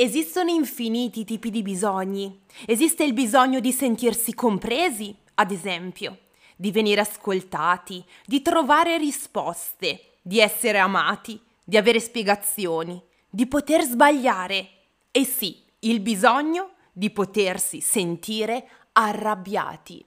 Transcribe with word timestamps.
Esistono 0.00 0.52
infiniti 0.52 1.24
tipi 1.24 1.50
di 1.50 1.60
bisogni. 1.60 2.42
Esiste 2.66 3.02
il 3.02 3.12
bisogno 3.12 3.58
di 3.58 3.72
sentirsi 3.72 4.32
compresi, 4.32 5.12
ad 5.34 5.50
esempio, 5.50 6.18
di 6.54 6.70
venire 6.70 7.00
ascoltati, 7.00 8.04
di 8.24 8.40
trovare 8.40 8.96
risposte, 8.96 10.18
di 10.22 10.38
essere 10.38 10.78
amati, 10.78 11.40
di 11.64 11.76
avere 11.76 11.98
spiegazioni, 11.98 13.02
di 13.28 13.48
poter 13.48 13.82
sbagliare. 13.82 14.68
E 15.10 15.24
sì, 15.24 15.64
il 15.80 15.98
bisogno 15.98 16.74
di 16.92 17.10
potersi 17.10 17.80
sentire 17.80 18.68
arrabbiati. 18.92 20.04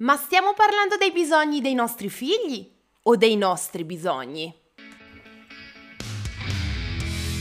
Ma 0.00 0.16
stiamo 0.16 0.52
parlando 0.52 0.98
dei 0.98 1.12
bisogni 1.12 1.62
dei 1.62 1.72
nostri 1.72 2.10
figli 2.10 2.70
o 3.04 3.16
dei 3.16 3.38
nostri 3.38 3.84
bisogni? 3.84 4.54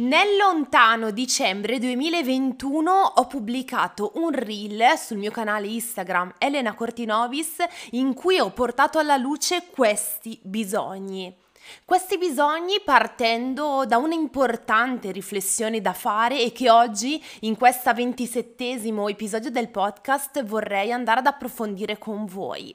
Nel 0.00 0.38
lontano 0.38 1.10
dicembre 1.10 1.78
2021 1.78 2.90
ho 2.90 3.26
pubblicato 3.26 4.12
un 4.14 4.30
reel 4.30 4.96
sul 4.96 5.18
mio 5.18 5.30
canale 5.30 5.66
Instagram 5.66 6.36
Elena 6.38 6.72
Cortinovis 6.72 7.56
in 7.90 8.14
cui 8.14 8.38
ho 8.38 8.48
portato 8.50 8.98
alla 8.98 9.18
luce 9.18 9.66
questi 9.70 10.40
bisogni. 10.42 11.36
Questi 11.84 12.16
bisogni 12.16 12.80
partendo 12.82 13.84
da 13.86 13.98
un'importante 13.98 15.12
riflessione 15.12 15.82
da 15.82 15.92
fare 15.92 16.40
e 16.40 16.50
che 16.50 16.70
oggi 16.70 17.22
in 17.40 17.58
questo 17.58 17.92
ventisettesimo 17.92 19.06
episodio 19.06 19.50
del 19.50 19.68
podcast 19.68 20.42
vorrei 20.44 20.92
andare 20.92 21.20
ad 21.20 21.26
approfondire 21.26 21.98
con 21.98 22.24
voi. 22.24 22.74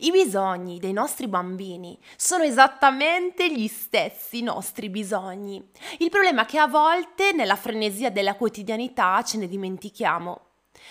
I 0.00 0.10
bisogni 0.10 0.78
dei 0.78 0.92
nostri 0.92 1.28
bambini 1.28 1.98
sono 2.16 2.42
esattamente 2.42 3.50
gli 3.50 3.68
stessi 3.68 4.42
nostri 4.42 4.90
bisogni. 4.90 5.70
Il 5.98 6.10
problema 6.10 6.42
è 6.42 6.46
che 6.46 6.58
a 6.58 6.66
volte 6.66 7.32
nella 7.32 7.56
frenesia 7.56 8.10
della 8.10 8.34
quotidianità 8.34 9.22
ce 9.22 9.38
ne 9.38 9.46
dimentichiamo. 9.48 10.40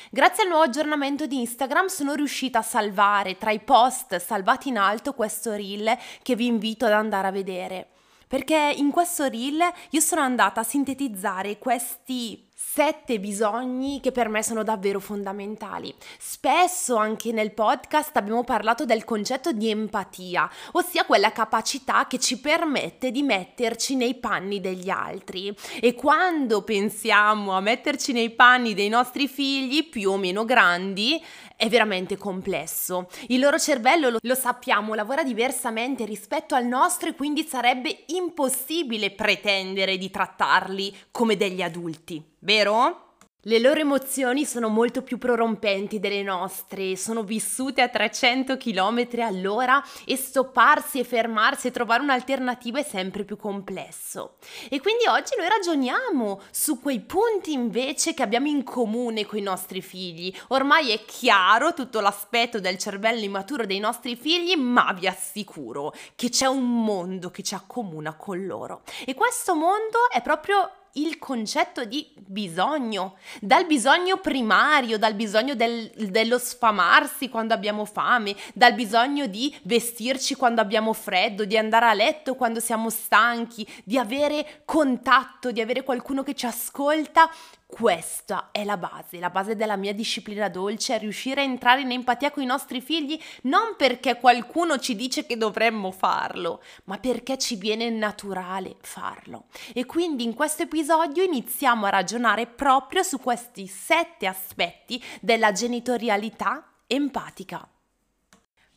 Grazie 0.09 0.43
al 0.43 0.49
nuovo 0.49 0.63
aggiornamento 0.63 1.25
di 1.25 1.39
Instagram 1.39 1.87
sono 1.87 2.13
riuscita 2.13 2.59
a 2.59 2.63
salvare 2.63 3.37
tra 3.37 3.51
i 3.51 3.59
post 3.59 4.15
salvati 4.17 4.69
in 4.69 4.77
alto 4.77 5.13
questo 5.13 5.53
reel 5.53 5.97
che 6.21 6.35
vi 6.35 6.45
invito 6.45 6.85
ad 6.85 6.93
andare 6.93 7.27
a 7.27 7.31
vedere. 7.31 7.89
Perché 8.27 8.73
in 8.75 8.91
questo 8.91 9.27
reel 9.27 9.61
io 9.91 9.99
sono 9.99 10.21
andata 10.21 10.61
a 10.61 10.65
sintetizzare 10.65 11.57
questi 11.57 12.46
sette 12.59 13.19
bisogni 13.19 13.99
che 14.01 14.11
per 14.11 14.29
me 14.29 14.41
sono 14.41 14.63
davvero 14.63 14.99
fondamentali. 14.99 15.93
Spesso 16.17 16.95
anche 16.95 17.31
nel 17.31 17.51
podcast 17.53 18.17
abbiamo 18.17 18.43
parlato 18.43 18.83
del 18.83 19.03
concetto 19.03 19.51
di 19.51 19.69
empatia, 19.69 20.49
ossia 20.71 21.05
quella 21.05 21.31
capacità 21.31 22.07
che 22.07 22.17
ci 22.17 22.39
permette 22.39 23.11
di 23.11 23.21
metterci 23.21 23.95
nei 23.95 24.15
panni 24.15 24.59
degli 24.59 24.89
altri. 24.89 25.55
E 25.79 25.93
quando 25.93 26.63
pensiamo 26.63 27.55
a 27.55 27.61
metterci 27.61 28.11
nei 28.11 28.31
panni 28.31 28.73
dei 28.73 28.89
nostri 28.89 29.27
figli 29.27 29.87
più 29.87 30.09
o 30.09 30.17
meno 30.17 30.43
grandi, 30.43 31.23
è 31.57 31.67
veramente 31.69 32.17
complesso. 32.17 33.09
Il 33.27 33.39
loro 33.39 33.57
cervello, 33.57 34.09
lo, 34.09 34.17
lo, 34.21 34.35
sappiamo, 34.35 34.93
lavora 34.93 35.23
diversamente 35.23 36.05
rispetto 36.05 36.55
al 36.55 36.65
nostro 36.65 37.09
e 37.09 37.15
quindi 37.15 37.43
sarebbe 37.43 38.03
impossibile 38.07 39.11
pretendere 39.11 39.97
di 39.97 40.09
trattarli 40.09 40.95
come 41.11 41.35
degli 41.35 41.63
adulti, 41.63 42.23
vero? 42.39 43.05
Le 43.47 43.59
loro 43.59 43.79
emozioni 43.79 44.43
sono 44.43 44.67
molto 44.67 45.03
più 45.03 45.17
prorompenti 45.17 46.01
delle 46.01 46.21
nostre, 46.21 46.97
sono 46.97 47.23
vissute 47.23 47.81
a 47.81 47.87
300 47.87 48.57
km 48.57 49.07
all'ora 49.19 49.81
e 50.05 50.17
stopparsi 50.17 50.99
e 50.99 51.05
fermarsi 51.05 51.67
e 51.67 51.71
trovare 51.71 52.03
un'alternativa 52.03 52.79
è 52.79 52.83
sempre 52.83 53.23
più 53.23 53.37
complesso. 53.37 54.35
E 54.69 54.81
quindi 54.81 55.07
oggi 55.07 55.35
noi 55.37 55.47
ragioniamo 55.47 56.41
su 56.51 56.81
quei 56.81 56.99
punti 56.99 57.53
invece 57.53 58.13
che 58.13 58.21
abbiamo 58.21 58.47
in 58.47 58.65
comune 58.65 59.25
con 59.25 59.39
i 59.39 59.43
nostri 59.43 59.81
figli. 59.81 60.35
Ormai 60.49 60.91
è 60.91 61.05
chiaro 61.05 61.73
tutto 61.73 62.01
l'aspetto 62.01 62.59
del 62.59 62.77
cervello 62.77 63.23
immaturo 63.23 63.65
dei 63.65 63.79
nostri 63.79 64.17
figli, 64.17 64.57
ma 64.57 64.91
vi 64.91 65.07
assicuro 65.07 65.93
che 66.15 66.27
c'è 66.27 66.47
un 66.47 66.83
mondo 66.83 67.31
che 67.31 67.43
ci 67.43 67.53
accomuna 67.53 68.13
con 68.15 68.45
loro. 68.45 68.81
E 69.05 69.13
questo 69.13 69.55
mondo 69.55 70.09
è 70.11 70.21
proprio 70.21 70.69
il 70.93 71.19
concetto 71.19 71.85
di 71.85 72.11
bisogno, 72.15 73.17
dal 73.39 73.65
bisogno 73.65 74.17
primario, 74.17 74.97
dal 74.97 75.13
bisogno 75.13 75.55
del, 75.55 75.91
dello 76.09 76.37
sfamarsi 76.37 77.29
quando 77.29 77.53
abbiamo 77.53 77.85
fame, 77.85 78.35
dal 78.53 78.73
bisogno 78.73 79.27
di 79.27 79.55
vestirci 79.63 80.35
quando 80.35 80.61
abbiamo 80.61 80.93
freddo, 80.93 81.45
di 81.45 81.57
andare 81.57 81.85
a 81.85 81.93
letto 81.93 82.35
quando 82.35 82.59
siamo 82.59 82.89
stanchi, 82.89 83.67
di 83.83 83.97
avere 83.97 84.61
contatto, 84.65 85.51
di 85.51 85.61
avere 85.61 85.83
qualcuno 85.83 86.23
che 86.23 86.33
ci 86.33 86.45
ascolta, 86.45 87.29
questa 87.67 88.47
è 88.53 88.63
la 88.63 88.77
base, 88.77 89.19
la 89.19 89.29
base 89.29 89.57
della 89.57 89.75
mia 89.75 89.93
disciplina 89.93 90.47
dolce 90.47 90.97
riuscire 90.97 91.41
a 91.41 91.43
entrare 91.43 91.81
in 91.81 91.91
empatia 91.91 92.31
con 92.31 92.41
i 92.41 92.45
nostri 92.45 92.79
figli 92.79 93.19
non 93.43 93.75
perché 93.75 94.17
qualcuno 94.17 94.79
ci 94.79 94.95
dice 94.95 95.25
che 95.25 95.35
dovremmo 95.35 95.91
farlo, 95.91 96.63
ma 96.85 96.97
perché 96.97 97.37
ci 97.37 97.57
viene 97.57 97.89
naturale 97.89 98.77
farlo. 98.79 99.47
E 99.73 99.85
quindi 99.85 100.23
in 100.23 100.33
questo 100.33 100.63
episodio 100.63 101.23
iniziamo 101.23 101.85
a 101.85 101.89
ragionare 101.89 102.47
proprio 102.47 103.03
su 103.03 103.19
questi 103.19 103.67
sette 103.67 104.27
aspetti 104.27 105.03
della 105.19 105.51
genitorialità 105.51 106.71
empatica. 106.87 107.69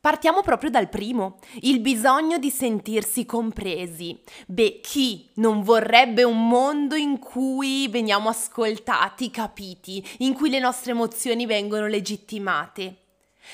Partiamo 0.00 0.40
proprio 0.40 0.70
dal 0.70 0.88
primo, 0.88 1.36
il 1.60 1.80
bisogno 1.80 2.38
di 2.38 2.48
sentirsi 2.48 3.26
compresi. 3.26 4.18
Beh, 4.46 4.80
chi 4.82 5.28
non 5.34 5.62
vorrebbe 5.62 6.22
un 6.22 6.48
mondo 6.48 6.94
in 6.94 7.18
cui 7.18 7.86
veniamo 7.88 8.30
ascoltati, 8.30 9.30
capiti, 9.30 10.02
in 10.20 10.32
cui 10.32 10.48
le 10.48 10.58
nostre 10.58 10.92
emozioni 10.92 11.44
vengono 11.44 11.86
legittimate? 11.86 12.96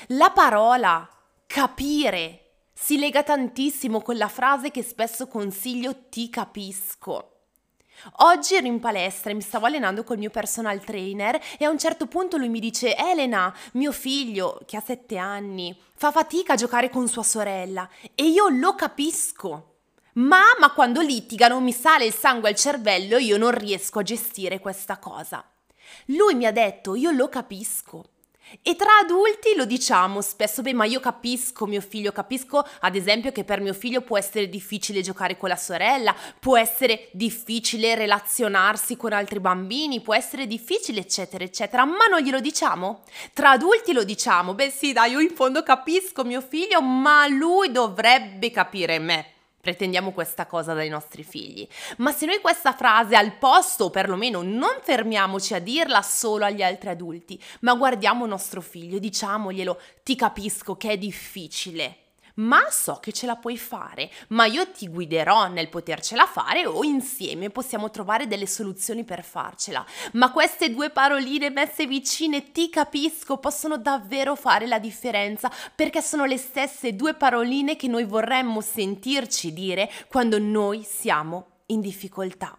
La 0.07 0.31
parola 0.31 1.05
capire 1.45 2.51
si 2.71 2.97
lega 2.97 3.23
tantissimo 3.23 4.01
con 4.01 4.15
la 4.15 4.29
frase 4.29 4.71
che 4.71 4.83
spesso 4.83 5.27
consiglio 5.27 6.07
ti 6.07 6.29
capisco. 6.29 7.36
Oggi 8.17 8.55
ero 8.55 8.67
in 8.67 8.79
palestra 8.79 9.31
e 9.31 9.33
mi 9.33 9.41
stavo 9.41 9.65
allenando 9.65 10.03
col 10.03 10.17
mio 10.17 10.29
personal 10.29 10.83
trainer 10.83 11.39
e 11.57 11.65
a 11.65 11.69
un 11.69 11.77
certo 11.77 12.07
punto 12.07 12.37
lui 12.37 12.49
mi 12.49 12.59
dice 12.59 12.95
Elena, 12.95 13.53
mio 13.73 13.91
figlio, 13.91 14.59
che 14.65 14.77
ha 14.77 14.83
sette 14.85 15.17
anni, 15.17 15.77
fa 15.95 16.11
fatica 16.11 16.53
a 16.53 16.57
giocare 16.57 16.89
con 16.89 17.07
sua 17.07 17.23
sorella 17.23 17.89
e 18.13 18.25
io 18.25 18.49
lo 18.49 18.75
capisco. 18.75 19.75
Mamma 20.13 20.71
quando 20.73 21.01
litigano 21.01 21.59
mi 21.59 21.71
sale 21.71 22.05
il 22.05 22.13
sangue 22.13 22.49
al 22.49 22.55
cervello 22.55 23.17
e 23.17 23.23
io 23.23 23.37
non 23.37 23.51
riesco 23.51 23.99
a 23.99 24.03
gestire 24.03 24.59
questa 24.59 24.97
cosa. 24.97 25.43
Lui 26.05 26.33
mi 26.33 26.45
ha 26.45 26.51
detto 26.51 26.95
io 26.95 27.11
lo 27.11 27.29
capisco. 27.29 28.05
E 28.61 28.75
tra 28.75 28.97
adulti 29.01 29.55
lo 29.55 29.65
diciamo 29.65 30.21
spesso, 30.21 30.61
beh, 30.61 30.73
ma 30.73 30.85
io 30.85 30.99
capisco 30.99 31.65
mio 31.65 31.81
figlio, 31.81 32.11
capisco 32.11 32.65
ad 32.79 32.95
esempio 32.95 33.31
che 33.31 33.43
per 33.43 33.59
mio 33.59 33.73
figlio 33.73 34.01
può 34.01 34.17
essere 34.17 34.47
difficile 34.47 35.01
giocare 35.01 35.37
con 35.37 35.49
la 35.49 35.55
sorella, 35.55 36.15
può 36.39 36.57
essere 36.57 37.09
difficile 37.11 37.95
relazionarsi 37.95 38.95
con 38.95 39.11
altri 39.11 39.39
bambini, 39.39 40.01
può 40.01 40.15
essere 40.15 40.47
difficile, 40.47 41.01
eccetera, 41.01 41.43
eccetera, 41.43 41.83
ma 41.85 42.05
non 42.09 42.21
glielo 42.21 42.39
diciamo? 42.39 43.03
Tra 43.33 43.51
adulti 43.51 43.91
lo 43.91 44.03
diciamo, 44.03 44.53
beh 44.53 44.69
sì, 44.69 44.93
dai, 44.93 45.11
io 45.11 45.19
in 45.19 45.35
fondo 45.35 45.63
capisco 45.63 46.23
mio 46.23 46.41
figlio, 46.41 46.81
ma 46.81 47.27
lui 47.27 47.71
dovrebbe 47.71 48.49
capire 48.51 48.99
me 48.99 49.31
pretendiamo 49.67 50.13
questa 50.13 50.45
cosa 50.45 50.73
dai 50.73 50.87
nostri 50.87 51.23
figli. 51.23 51.67
Ma 51.97 52.13
se 52.13 52.25
noi 52.25 52.39
questa 52.39 52.71
frase 52.71 53.17
al 53.17 53.33
posto, 53.33 53.85
o 53.85 53.89
perlomeno 53.89 54.41
non 54.41 54.79
fermiamoci 54.81 55.53
a 55.55 55.59
dirla 55.59 56.01
solo 56.01 56.45
agli 56.45 56.61
altri 56.61 56.87
adulti, 56.87 57.37
ma 57.61 57.73
guardiamo 57.73 58.25
nostro 58.25 58.61
figlio 58.61 58.95
e 58.95 59.01
diciamoglielo, 59.01 59.77
ti 60.03 60.15
capisco 60.15 60.77
che 60.77 60.91
è 60.91 60.97
difficile 60.97 62.06
ma 62.37 62.67
so 62.69 62.99
che 63.01 63.11
ce 63.11 63.25
la 63.25 63.35
puoi 63.35 63.57
fare, 63.57 64.09
ma 64.29 64.45
io 64.45 64.69
ti 64.71 64.87
guiderò 64.87 65.47
nel 65.47 65.69
potercela 65.69 66.25
fare 66.25 66.65
o 66.65 66.83
insieme 66.83 67.49
possiamo 67.49 67.89
trovare 67.89 68.27
delle 68.27 68.47
soluzioni 68.47 69.03
per 69.03 69.23
farcela. 69.23 69.85
Ma 70.13 70.31
queste 70.31 70.71
due 70.71 70.89
paroline 70.89 71.49
messe 71.49 71.85
vicine, 71.85 72.51
ti 72.51 72.69
capisco, 72.69 73.37
possono 73.37 73.77
davvero 73.77 74.35
fare 74.35 74.67
la 74.67 74.79
differenza 74.79 75.51
perché 75.75 76.01
sono 76.01 76.25
le 76.25 76.37
stesse 76.37 76.95
due 76.95 77.13
paroline 77.13 77.75
che 77.75 77.87
noi 77.87 78.03
vorremmo 78.03 78.61
sentirci 78.61 79.53
dire 79.53 79.89
quando 80.07 80.39
noi 80.39 80.83
siamo 80.83 81.61
in 81.67 81.81
difficoltà. 81.81 82.57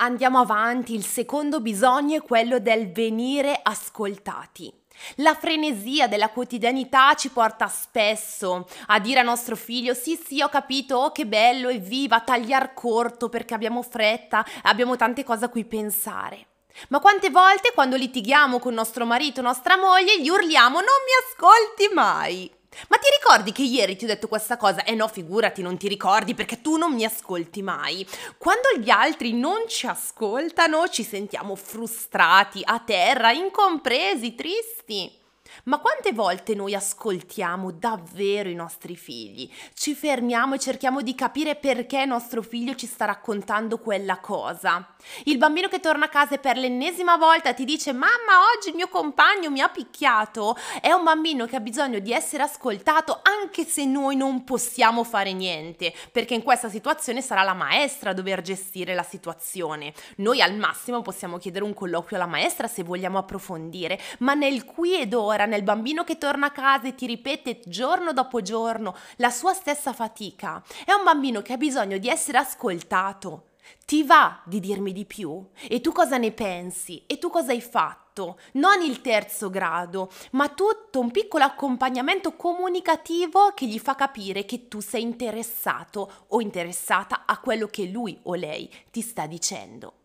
Andiamo 0.00 0.38
avanti, 0.38 0.94
il 0.94 1.04
secondo 1.04 1.60
bisogno 1.60 2.18
è 2.18 2.22
quello 2.22 2.60
del 2.60 2.92
venire 2.92 3.58
ascoltati. 3.60 4.72
La 5.16 5.34
frenesia 5.34 6.08
della 6.08 6.30
quotidianità 6.30 7.14
ci 7.14 7.30
porta 7.30 7.68
spesso 7.68 8.68
a 8.86 8.98
dire 8.98 9.20
a 9.20 9.22
nostro 9.24 9.56
figlio 9.56 9.94
sì 9.94 10.16
sì 10.22 10.40
ho 10.42 10.48
capito, 10.48 10.96
oh 10.96 11.12
che 11.12 11.26
bello, 11.26 11.68
evviva, 11.68 12.20
tagliar 12.20 12.74
corto 12.74 13.28
perché 13.28 13.54
abbiamo 13.54 13.82
fretta, 13.82 14.44
abbiamo 14.62 14.96
tante 14.96 15.24
cose 15.24 15.44
a 15.46 15.48
cui 15.48 15.64
pensare. 15.64 16.46
Ma 16.88 17.00
quante 17.00 17.30
volte 17.30 17.72
quando 17.74 17.96
litighiamo 17.96 18.58
con 18.58 18.74
nostro 18.74 19.04
marito, 19.04 19.40
nostra 19.40 19.76
moglie, 19.76 20.20
gli 20.20 20.28
urliamo 20.28 20.78
non 20.78 20.84
mi 20.84 21.12
ascolti 21.26 21.94
mai. 21.94 22.57
Ma 22.88 22.96
ti 22.96 23.08
ricordi 23.20 23.52
che 23.52 23.62
ieri 23.62 23.96
ti 23.96 24.04
ho 24.04 24.08
detto 24.08 24.28
questa 24.28 24.56
cosa? 24.56 24.84
Eh 24.84 24.94
no, 24.94 25.08
figurati, 25.08 25.62
non 25.62 25.76
ti 25.76 25.88
ricordi 25.88 26.34
perché 26.34 26.60
tu 26.60 26.76
non 26.76 26.94
mi 26.94 27.04
ascolti 27.04 27.62
mai. 27.62 28.06
Quando 28.38 28.68
gli 28.78 28.90
altri 28.90 29.32
non 29.32 29.68
ci 29.68 29.86
ascoltano, 29.86 30.88
ci 30.88 31.02
sentiamo 31.02 31.56
frustrati, 31.56 32.62
a 32.64 32.78
terra, 32.78 33.32
incompresi, 33.32 34.34
tristi. 34.34 35.26
Ma 35.64 35.78
quante 35.78 36.12
volte 36.12 36.54
noi 36.54 36.74
ascoltiamo 36.74 37.70
davvero 37.70 38.48
i 38.48 38.54
nostri 38.54 38.96
figli? 38.96 39.50
Ci 39.74 39.94
fermiamo 39.94 40.54
e 40.54 40.58
cerchiamo 40.58 41.00
di 41.02 41.14
capire 41.14 41.54
perché 41.54 42.06
nostro 42.08 42.42
figlio 42.42 42.74
ci 42.74 42.86
sta 42.86 43.04
raccontando 43.04 43.78
quella 43.78 44.18
cosa. 44.18 44.94
Il 45.24 45.38
bambino 45.38 45.68
che 45.68 45.78
torna 45.78 46.06
a 46.06 46.08
casa 46.08 46.34
e 46.34 46.38
per 46.38 46.56
l'ennesima 46.56 47.16
volta 47.16 47.54
ti 47.54 47.64
dice 47.64 47.92
mamma 47.92 48.50
oggi 48.56 48.70
il 48.70 48.74
mio 48.74 48.88
compagno 48.88 49.50
mi 49.50 49.60
ha 49.60 49.68
picchiato 49.68 50.56
è 50.80 50.90
un 50.90 51.04
bambino 51.04 51.46
che 51.46 51.56
ha 51.56 51.60
bisogno 51.60 52.00
di 52.00 52.12
essere 52.12 52.42
ascoltato 52.42 53.20
anche 53.22 53.64
se 53.64 53.84
noi 53.84 54.16
non 54.16 54.42
possiamo 54.42 55.04
fare 55.04 55.32
niente 55.32 55.94
perché 56.10 56.34
in 56.34 56.42
questa 56.42 56.68
situazione 56.68 57.22
sarà 57.22 57.42
la 57.42 57.54
maestra 57.54 58.10
a 58.10 58.14
dover 58.14 58.40
gestire 58.40 58.94
la 58.94 59.02
situazione. 59.02 59.92
Noi 60.16 60.42
al 60.42 60.56
massimo 60.56 61.02
possiamo 61.02 61.38
chiedere 61.38 61.64
un 61.64 61.74
colloquio 61.74 62.16
alla 62.16 62.26
maestra 62.26 62.66
se 62.66 62.82
vogliamo 62.82 63.18
approfondire 63.18 64.00
ma 64.20 64.34
nel 64.34 64.64
qui 64.64 64.98
ed 64.98 65.14
ora 65.14 65.37
nel 65.46 65.62
bambino 65.62 66.04
che 66.04 66.18
torna 66.18 66.46
a 66.46 66.52
casa 66.52 66.88
e 66.88 66.94
ti 66.94 67.06
ripete 67.06 67.60
giorno 67.64 68.12
dopo 68.12 68.42
giorno 68.42 68.94
la 69.16 69.30
sua 69.30 69.54
stessa 69.54 69.92
fatica 69.92 70.62
è 70.84 70.92
un 70.92 71.04
bambino 71.04 71.42
che 71.42 71.54
ha 71.54 71.56
bisogno 71.56 71.98
di 71.98 72.08
essere 72.08 72.38
ascoltato 72.38 73.48
ti 73.84 74.04
va 74.04 74.40
di 74.44 74.60
dirmi 74.60 74.92
di 74.92 75.04
più? 75.04 75.44
E 75.68 75.80
tu 75.80 75.92
cosa 75.92 76.16
ne 76.16 76.32
pensi? 76.32 77.04
E 77.06 77.18
tu 77.18 77.30
cosa 77.30 77.52
hai 77.52 77.60
fatto? 77.60 78.38
Non 78.54 78.82
il 78.82 79.00
terzo 79.00 79.48
grado, 79.48 80.10
ma 80.32 80.48
tutto 80.48 81.00
un 81.00 81.10
piccolo 81.10 81.44
accompagnamento 81.44 82.34
comunicativo 82.34 83.52
che 83.54 83.66
gli 83.66 83.78
fa 83.78 83.94
capire 83.94 84.44
che 84.44 84.68
tu 84.68 84.80
sei 84.80 85.02
interessato 85.02 86.24
o 86.28 86.40
interessata 86.40 87.22
a 87.26 87.38
quello 87.38 87.68
che 87.68 87.86
lui 87.86 88.18
o 88.24 88.34
lei 88.34 88.70
ti 88.90 89.00
sta 89.00 89.26
dicendo 89.26 89.97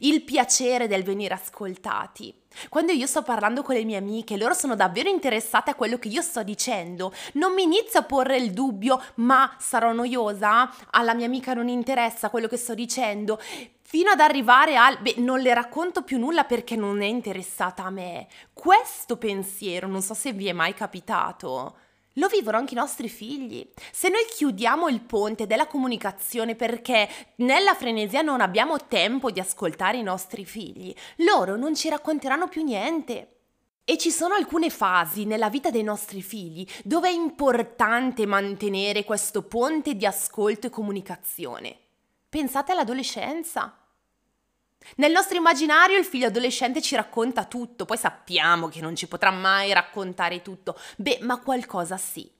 il 0.00 0.22
piacere 0.22 0.86
del 0.86 1.02
venire 1.02 1.34
ascoltati. 1.34 2.34
Quando 2.68 2.92
io 2.92 3.06
sto 3.06 3.22
parlando 3.22 3.62
con 3.62 3.74
le 3.74 3.84
mie 3.84 3.96
amiche, 3.96 4.36
loro 4.36 4.54
sono 4.54 4.74
davvero 4.74 5.08
interessate 5.08 5.70
a 5.70 5.74
quello 5.74 5.98
che 5.98 6.08
io 6.08 6.22
sto 6.22 6.42
dicendo. 6.42 7.12
Non 7.34 7.52
mi 7.52 7.62
inizio 7.62 8.00
a 8.00 8.04
porre 8.04 8.36
il 8.36 8.52
dubbio, 8.52 9.02
ma 9.16 9.54
sarò 9.58 9.92
noiosa? 9.92 10.70
Alla 10.90 11.14
mia 11.14 11.26
amica 11.26 11.54
non 11.54 11.68
interessa 11.68 12.30
quello 12.30 12.48
che 12.48 12.56
sto 12.56 12.74
dicendo? 12.74 13.38
Fino 13.82 14.10
ad 14.10 14.20
arrivare 14.20 14.76
al, 14.76 14.98
beh, 15.00 15.14
non 15.18 15.40
le 15.40 15.54
racconto 15.54 16.02
più 16.02 16.18
nulla 16.18 16.44
perché 16.44 16.76
non 16.76 17.02
è 17.02 17.06
interessata 17.06 17.84
a 17.84 17.90
me. 17.90 18.26
Questo 18.52 19.16
pensiero, 19.16 19.86
non 19.86 20.02
so 20.02 20.14
se 20.14 20.32
vi 20.32 20.48
è 20.48 20.52
mai 20.52 20.74
capitato 20.74 21.76
lo 22.16 22.28
vivono 22.28 22.56
anche 22.56 22.74
i 22.74 22.76
nostri 22.76 23.08
figli. 23.08 23.68
Se 23.92 24.08
noi 24.08 24.24
chiudiamo 24.28 24.88
il 24.88 25.00
ponte 25.00 25.46
della 25.46 25.66
comunicazione 25.66 26.54
perché 26.54 27.08
nella 27.36 27.74
frenesia 27.74 28.22
non 28.22 28.40
abbiamo 28.40 28.86
tempo 28.86 29.30
di 29.30 29.40
ascoltare 29.40 29.98
i 29.98 30.02
nostri 30.02 30.44
figli, 30.44 30.94
loro 31.16 31.56
non 31.56 31.74
ci 31.74 31.88
racconteranno 31.88 32.48
più 32.48 32.62
niente. 32.62 33.30
E 33.84 33.98
ci 33.98 34.10
sono 34.10 34.34
alcune 34.34 34.68
fasi 34.68 35.26
nella 35.26 35.48
vita 35.48 35.70
dei 35.70 35.84
nostri 35.84 36.20
figli 36.20 36.66
dove 36.82 37.08
è 37.08 37.12
importante 37.12 38.26
mantenere 38.26 39.04
questo 39.04 39.42
ponte 39.42 39.94
di 39.94 40.04
ascolto 40.04 40.66
e 40.66 40.70
comunicazione. 40.70 41.78
Pensate 42.28 42.72
all'adolescenza. 42.72 43.85
Nel 44.96 45.12
nostro 45.12 45.36
immaginario 45.36 45.98
il 45.98 46.04
figlio 46.04 46.26
adolescente 46.26 46.80
ci 46.80 46.94
racconta 46.94 47.44
tutto, 47.44 47.84
poi 47.84 47.96
sappiamo 47.96 48.68
che 48.68 48.80
non 48.80 48.94
ci 48.94 49.08
potrà 49.08 49.30
mai 49.30 49.72
raccontare 49.72 50.42
tutto, 50.42 50.78
beh, 50.96 51.18
ma 51.22 51.38
qualcosa 51.40 51.96
sì. 51.96 52.30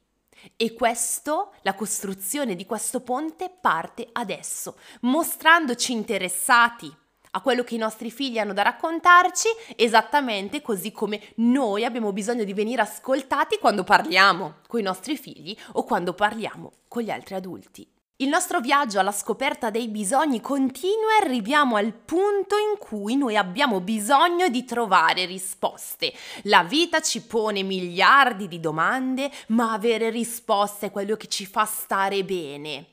E 0.56 0.74
questo, 0.74 1.54
la 1.62 1.74
costruzione 1.74 2.54
di 2.54 2.66
questo 2.66 3.00
ponte 3.00 3.50
parte 3.60 4.08
adesso, 4.12 4.78
mostrandoci 5.00 5.92
interessati 5.92 6.94
a 7.32 7.40
quello 7.40 7.64
che 7.64 7.74
i 7.74 7.78
nostri 7.78 8.10
figli 8.10 8.38
hanno 8.38 8.54
da 8.54 8.62
raccontarci, 8.62 9.48
esattamente 9.76 10.62
così 10.62 10.92
come 10.92 11.32
noi 11.36 11.84
abbiamo 11.84 12.12
bisogno 12.12 12.44
di 12.44 12.54
venire 12.54 12.80
ascoltati 12.82 13.58
quando 13.58 13.84
parliamo 13.84 14.56
con 14.66 14.80
i 14.80 14.84
nostri 14.84 15.16
figli 15.18 15.56
o 15.72 15.84
quando 15.84 16.14
parliamo 16.14 16.72
con 16.88 17.02
gli 17.02 17.10
altri 17.10 17.34
adulti. 17.34 17.95
Il 18.18 18.28
nostro 18.28 18.60
viaggio 18.60 18.98
alla 18.98 19.12
scoperta 19.12 19.68
dei 19.68 19.88
bisogni 19.88 20.40
continua 20.40 21.18
e 21.20 21.26
arriviamo 21.26 21.76
al 21.76 21.92
punto 21.92 22.56
in 22.56 22.78
cui 22.78 23.14
noi 23.14 23.36
abbiamo 23.36 23.82
bisogno 23.82 24.48
di 24.48 24.64
trovare 24.64 25.26
risposte. 25.26 26.14
La 26.44 26.64
vita 26.64 27.02
ci 27.02 27.20
pone 27.20 27.62
miliardi 27.62 28.48
di 28.48 28.58
domande, 28.58 29.30
ma 29.48 29.72
avere 29.72 30.08
risposte 30.08 30.86
è 30.86 30.90
quello 30.90 31.14
che 31.16 31.26
ci 31.26 31.44
fa 31.44 31.66
stare 31.66 32.24
bene. 32.24 32.86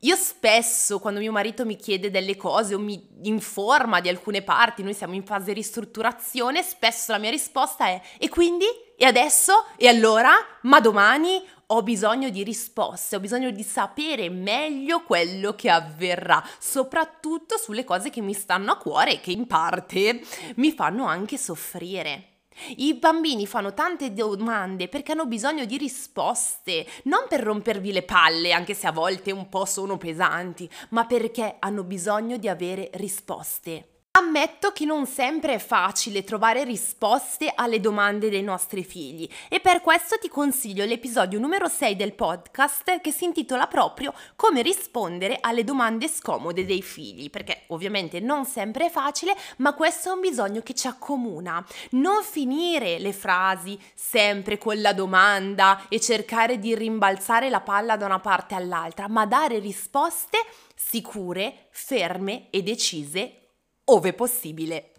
Io 0.00 0.16
spesso, 0.16 0.98
quando 0.98 1.20
mio 1.20 1.32
marito 1.32 1.64
mi 1.64 1.76
chiede 1.76 2.10
delle 2.10 2.36
cose 2.36 2.74
o 2.74 2.78
mi 2.78 3.08
informa 3.22 4.00
di 4.00 4.08
alcune 4.08 4.42
parti, 4.42 4.82
noi 4.82 4.94
siamo 4.94 5.14
in 5.14 5.24
fase 5.24 5.46
di 5.46 5.52
ristrutturazione, 5.54 6.60
spesso 6.62 7.12
la 7.12 7.18
mia 7.18 7.30
risposta 7.30 7.86
è 7.86 8.02
e 8.18 8.28
quindi? 8.28 8.66
E 8.96 9.06
adesso? 9.06 9.64
E 9.76 9.88
allora? 9.88 10.32
Ma 10.62 10.80
domani? 10.80 11.42
Ho 11.66 11.82
bisogno 11.82 12.28
di 12.30 12.42
risposte, 12.42 13.16
ho 13.16 13.20
bisogno 13.20 13.50
di 13.50 13.62
sapere 13.62 14.28
meglio 14.28 15.02
quello 15.02 15.54
che 15.54 15.70
avverrà, 15.70 16.42
soprattutto 16.58 17.56
sulle 17.58 17.84
cose 17.84 18.10
che 18.10 18.20
mi 18.20 18.34
stanno 18.34 18.72
a 18.72 18.76
cuore 18.76 19.12
e 19.12 19.20
che 19.20 19.32
in 19.32 19.46
parte 19.46 20.20
mi 20.56 20.72
fanno 20.72 21.06
anche 21.06 21.38
soffrire. 21.38 22.28
I 22.76 22.94
bambini 22.94 23.46
fanno 23.46 23.74
tante 23.74 24.12
domande 24.12 24.88
perché 24.88 25.12
hanno 25.12 25.26
bisogno 25.26 25.64
di 25.64 25.76
risposte, 25.76 26.86
non 27.04 27.26
per 27.28 27.40
rompervi 27.40 27.92
le 27.92 28.02
palle, 28.02 28.52
anche 28.52 28.74
se 28.74 28.86
a 28.86 28.92
volte 28.92 29.32
un 29.32 29.48
po' 29.48 29.64
sono 29.64 29.96
pesanti, 29.96 30.70
ma 30.90 31.04
perché 31.04 31.56
hanno 31.58 31.82
bisogno 31.82 32.36
di 32.36 32.48
avere 32.48 32.90
risposte. 32.94 33.93
Ammetto 34.16 34.70
che 34.70 34.84
non 34.84 35.06
sempre 35.06 35.54
è 35.54 35.58
facile 35.58 36.22
trovare 36.22 36.62
risposte 36.62 37.50
alle 37.52 37.80
domande 37.80 38.30
dei 38.30 38.44
nostri 38.44 38.84
figli 38.84 39.28
e 39.48 39.58
per 39.58 39.80
questo 39.80 40.18
ti 40.20 40.28
consiglio 40.28 40.84
l'episodio 40.84 41.40
numero 41.40 41.66
6 41.66 41.96
del 41.96 42.12
podcast 42.12 43.00
che 43.00 43.10
si 43.10 43.24
intitola 43.24 43.66
proprio 43.66 44.14
Come 44.36 44.62
rispondere 44.62 45.38
alle 45.40 45.64
domande 45.64 46.06
scomode 46.06 46.64
dei 46.64 46.80
figli, 46.80 47.28
perché 47.28 47.62
ovviamente 47.68 48.20
non 48.20 48.44
sempre 48.44 48.86
è 48.86 48.88
facile, 48.88 49.34
ma 49.56 49.74
questo 49.74 50.10
è 50.10 50.12
un 50.12 50.20
bisogno 50.20 50.60
che 50.60 50.74
ci 50.74 50.86
accomuna. 50.86 51.66
Non 51.90 52.22
finire 52.22 53.00
le 53.00 53.12
frasi 53.12 53.76
sempre 53.96 54.58
con 54.58 54.80
la 54.80 54.92
domanda 54.92 55.88
e 55.88 55.98
cercare 55.98 56.60
di 56.60 56.76
rimbalzare 56.76 57.50
la 57.50 57.62
palla 57.62 57.96
da 57.96 58.06
una 58.06 58.20
parte 58.20 58.54
all'altra, 58.54 59.08
ma 59.08 59.26
dare 59.26 59.58
risposte 59.58 60.38
sicure, 60.76 61.66
ferme 61.70 62.46
e 62.50 62.62
decise 62.62 63.38
ove 63.84 64.12
possibile. 64.12 64.92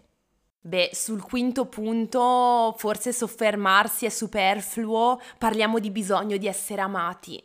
Beh, 0.60 0.90
sul 0.92 1.22
quinto 1.22 1.66
punto, 1.66 2.74
forse 2.76 3.12
soffermarsi 3.12 4.04
è 4.04 4.08
superfluo, 4.08 5.20
parliamo 5.38 5.78
di 5.78 5.90
bisogno 5.90 6.36
di 6.36 6.48
essere 6.48 6.80
amati. 6.80 7.42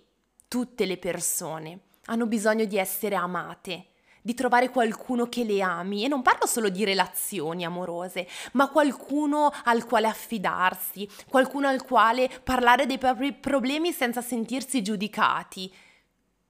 Tutte 0.48 0.86
le 0.86 0.98
persone 0.98 1.82
hanno 2.06 2.26
bisogno 2.26 2.66
di 2.66 2.78
essere 2.78 3.14
amate, 3.14 3.90
di 4.24 4.34
trovare 4.34 4.70
qualcuno 4.70 5.30
che 5.30 5.44
le 5.44 5.62
ami 5.62 6.04
e 6.04 6.08
non 6.08 6.24
parlo 6.24 6.48
solo 6.48 6.70
di 6.70 6.84
relazioni 6.84 7.64
amorose, 7.64 8.28
ma 8.54 8.70
qualcuno 8.70 9.52
al 9.66 9.86
quale 9.86 10.08
affidarsi, 10.08 11.08
qualcuno 11.30 11.68
al 11.68 11.84
quale 11.84 12.28
parlare 12.44 12.88
dei 12.88 12.98
propri 12.98 13.34
problemi 13.34 13.92
senza 13.92 14.22
sentirsi 14.22 14.82
giudicati, 14.82 15.72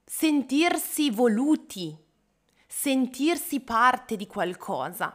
sentirsi 0.05 1.09
voluti, 1.11 1.97
sentirsi 2.73 3.59
parte 3.59 4.15
di 4.15 4.25
qualcosa. 4.25 5.13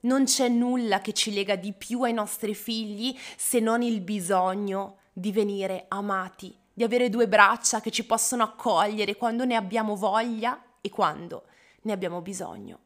Non 0.00 0.24
c'è 0.24 0.48
nulla 0.48 1.00
che 1.00 1.12
ci 1.12 1.32
lega 1.32 1.54
di 1.54 1.72
più 1.72 2.02
ai 2.02 2.12
nostri 2.12 2.56
figli 2.56 3.16
se 3.36 3.60
non 3.60 3.82
il 3.82 4.00
bisogno 4.00 4.98
di 5.12 5.30
venire 5.30 5.84
amati, 5.86 6.52
di 6.72 6.82
avere 6.82 7.08
due 7.08 7.28
braccia 7.28 7.80
che 7.80 7.92
ci 7.92 8.04
possono 8.04 8.42
accogliere 8.42 9.14
quando 9.14 9.44
ne 9.44 9.54
abbiamo 9.54 9.94
voglia 9.94 10.60
e 10.80 10.90
quando 10.90 11.44
ne 11.82 11.92
abbiamo 11.92 12.20
bisogno. 12.20 12.80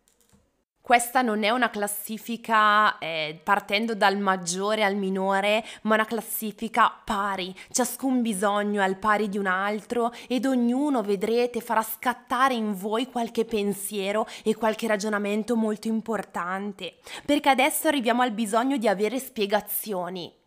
Questa 0.88 1.20
non 1.20 1.42
è 1.42 1.50
una 1.50 1.68
classifica 1.68 2.96
eh, 2.96 3.38
partendo 3.44 3.94
dal 3.94 4.16
maggiore 4.16 4.84
al 4.84 4.96
minore, 4.96 5.62
ma 5.82 5.96
una 5.96 6.06
classifica 6.06 6.90
pari. 7.04 7.54
Ciascun 7.70 8.22
bisogno 8.22 8.80
è 8.80 8.84
al 8.84 8.96
pari 8.96 9.28
di 9.28 9.36
un 9.36 9.44
altro 9.44 10.10
ed 10.26 10.46
ognuno, 10.46 11.02
vedrete, 11.02 11.60
farà 11.60 11.82
scattare 11.82 12.54
in 12.54 12.74
voi 12.74 13.10
qualche 13.10 13.44
pensiero 13.44 14.26
e 14.42 14.54
qualche 14.54 14.86
ragionamento 14.86 15.56
molto 15.56 15.88
importante. 15.88 16.94
Perché 17.26 17.50
adesso 17.50 17.88
arriviamo 17.88 18.22
al 18.22 18.32
bisogno 18.32 18.78
di 18.78 18.88
avere 18.88 19.18
spiegazioni. 19.18 20.37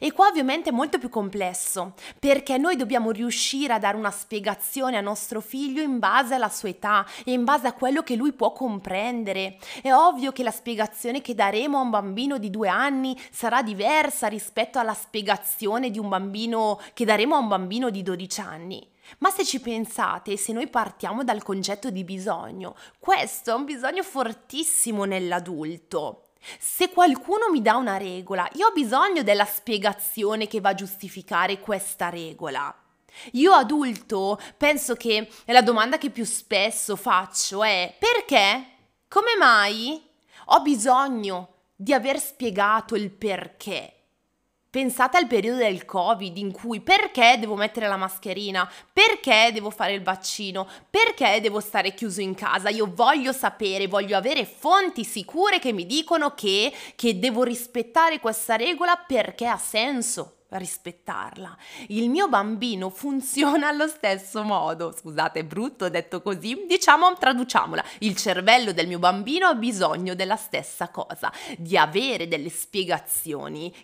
E 0.00 0.12
qua 0.12 0.26
ovviamente 0.28 0.70
è 0.70 0.72
molto 0.72 0.98
più 0.98 1.08
complesso, 1.08 1.94
perché 2.18 2.58
noi 2.58 2.76
dobbiamo 2.76 3.10
riuscire 3.10 3.72
a 3.72 3.78
dare 3.78 3.96
una 3.96 4.10
spiegazione 4.10 4.96
a 4.96 5.00
nostro 5.00 5.40
figlio 5.40 5.80
in 5.80 5.98
base 5.98 6.34
alla 6.34 6.48
sua 6.48 6.68
età 6.68 7.06
e 7.24 7.32
in 7.32 7.44
base 7.44 7.66
a 7.66 7.72
quello 7.72 8.02
che 8.02 8.16
lui 8.16 8.32
può 8.32 8.52
comprendere. 8.52 9.58
È 9.80 9.92
ovvio 9.92 10.32
che 10.32 10.42
la 10.42 10.50
spiegazione 10.50 11.20
che 11.20 11.34
daremo 11.34 11.78
a 11.78 11.82
un 11.82 11.90
bambino 11.90 12.38
di 12.38 12.50
due 12.50 12.68
anni 12.68 13.18
sarà 13.30 13.62
diversa 13.62 14.26
rispetto 14.26 14.78
alla 14.78 14.94
spiegazione 14.94 15.90
bambino 16.08 16.80
che 16.94 17.04
daremo 17.04 17.36
a 17.36 17.38
un 17.38 17.48
bambino 17.48 17.90
di 17.90 18.02
12 18.02 18.40
anni. 18.40 18.86
Ma 19.18 19.30
se 19.30 19.44
ci 19.44 19.60
pensate, 19.60 20.36
se 20.36 20.52
noi 20.52 20.68
partiamo 20.68 21.24
dal 21.24 21.42
concetto 21.42 21.90
di 21.90 22.04
bisogno, 22.04 22.74
questo 22.98 23.50
è 23.50 23.54
un 23.54 23.64
bisogno 23.64 24.02
fortissimo 24.02 25.04
nell'adulto. 25.04 26.27
Se 26.58 26.90
qualcuno 26.90 27.50
mi 27.50 27.60
dà 27.60 27.76
una 27.76 27.96
regola, 27.96 28.48
io 28.54 28.68
ho 28.68 28.72
bisogno 28.72 29.22
della 29.22 29.44
spiegazione 29.44 30.46
che 30.46 30.60
va 30.60 30.70
a 30.70 30.74
giustificare 30.74 31.60
questa 31.60 32.08
regola. 32.08 32.74
Io 33.32 33.52
adulto 33.52 34.40
penso 34.56 34.94
che 34.94 35.28
la 35.46 35.62
domanda 35.62 35.98
che 35.98 36.10
più 36.10 36.24
spesso 36.24 36.96
faccio 36.96 37.64
è 37.64 37.94
perché? 37.98 38.64
Come 39.08 39.36
mai? 39.38 40.06
Ho 40.46 40.60
bisogno 40.62 41.54
di 41.74 41.92
aver 41.92 42.18
spiegato 42.18 42.94
il 42.94 43.10
perché. 43.10 43.97
Pensate 44.70 45.16
al 45.16 45.26
periodo 45.26 45.60
del 45.60 45.86
Covid 45.86 46.36
in 46.36 46.52
cui 46.52 46.82
perché 46.82 47.38
devo 47.40 47.54
mettere 47.54 47.88
la 47.88 47.96
mascherina? 47.96 48.70
Perché 48.92 49.48
devo 49.50 49.70
fare 49.70 49.94
il 49.94 50.02
vaccino? 50.02 50.68
Perché 50.90 51.40
devo 51.40 51.58
stare 51.60 51.94
chiuso 51.94 52.20
in 52.20 52.34
casa? 52.34 52.68
Io 52.68 52.92
voglio 52.94 53.32
sapere, 53.32 53.86
voglio 53.86 54.14
avere 54.14 54.44
fonti 54.44 55.04
sicure 55.04 55.58
che 55.58 55.72
mi 55.72 55.86
dicono 55.86 56.34
che, 56.34 56.70
che 56.96 57.18
devo 57.18 57.44
rispettare 57.44 58.20
questa 58.20 58.56
regola 58.56 58.96
perché 58.96 59.46
ha 59.46 59.56
senso 59.56 60.34
rispettarla. 60.50 61.56
Il 61.88 62.10
mio 62.10 62.28
bambino 62.28 62.90
funziona 62.92 63.68
allo 63.68 63.88
stesso 63.88 64.42
modo. 64.42 64.92
Scusate, 64.92 65.40
è 65.40 65.44
brutto 65.44 65.88
detto 65.88 66.20
così. 66.20 66.66
Diciamo, 66.66 67.14
traduciamola. 67.14 67.84
Il 68.00 68.16
cervello 68.16 68.72
del 68.72 68.86
mio 68.86 68.98
bambino 68.98 69.46
ha 69.46 69.54
bisogno 69.54 70.14
della 70.14 70.36
stessa 70.36 70.90
cosa, 70.90 71.32
di 71.56 71.76
avere 71.78 72.28
delle 72.28 72.50
spiegazioni 72.50 73.74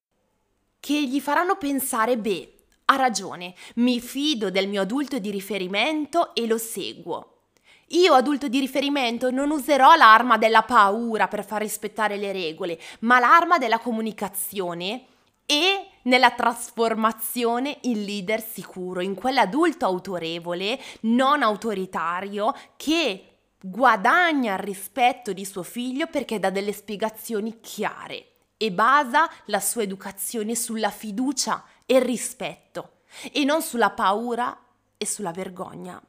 che 0.85 1.03
gli 1.03 1.19
faranno 1.19 1.57
pensare, 1.57 2.19
beh, 2.19 2.53
ha 2.85 2.97
ragione, 2.97 3.55
mi 3.77 4.01
fido 4.01 4.51
del 4.51 4.69
mio 4.69 4.83
adulto 4.83 5.19
di 5.19 5.31
riferimento 5.31 6.35
e 6.35 6.47
lo 6.47 6.59
seguo. 6.59 7.39
Io, 7.89 8.13
adulto 8.13 8.49
di 8.49 8.61
riferimento, 8.61 9.31
non 9.31 9.51
userò 9.51 9.95
l'arma 9.95 10.37
della 10.37 10.61
paura 10.61 11.27
per 11.27 11.43
far 11.43 11.63
rispettare 11.63 12.19
le 12.19 12.33
regole, 12.33 12.79
ma 13.01 13.19
l'arma 13.19 13.57
della 13.57 13.79
comunicazione 13.79 15.07
e 15.47 15.87
nella 16.03 16.33
trasformazione 16.33 17.79
in 17.85 18.05
leader 18.05 18.43
sicuro, 18.43 19.01
in 19.01 19.15
quell'adulto 19.15 19.87
autorevole, 19.87 20.79
non 21.03 21.43
autoritario, 21.43 22.55
che 22.77 23.29
guadagna 23.59 24.53
il 24.53 24.59
rispetto 24.59 25.33
di 25.33 25.47
suo 25.47 25.63
figlio 25.63 26.09
perché 26.09 26.39
dà 26.39 26.51
delle 26.51 26.75
spiegazioni 26.75 27.59
chiare 27.63 28.33
e 28.57 28.73
basa 28.73 29.29
la 29.47 29.61
sua 29.61 29.83
educazione 29.83 30.55
sulla 30.55 30.91
fiducia 30.91 31.65
e 31.87 31.97
il 31.97 32.03
rispetto 32.03 33.01
e 33.33 33.45
non 33.45 33.63
sulla 33.63 33.91
paura 33.91 34.57
e 34.97 35.07
sulla 35.07 35.33
vergogna. 35.33 36.01